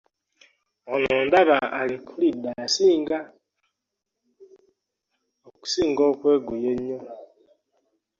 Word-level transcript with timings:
Wano 0.89 1.15
ndaba 1.27 1.57
alekukidde 1.79 2.49
asinga 2.63 3.17
okusinga 5.47 6.03
okweguy 6.11 6.65
ennyo. 6.73 6.99